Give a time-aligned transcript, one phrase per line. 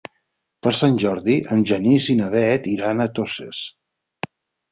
[0.67, 3.63] Per Sant Jordi en Genís i na Bet iran a Toses.